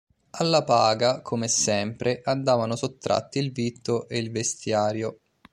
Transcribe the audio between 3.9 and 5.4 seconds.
e il vestiario.